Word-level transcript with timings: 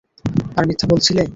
আর 0.57 0.63
মিথ্যা 0.67 0.85
বলেছিলে? 0.89 1.23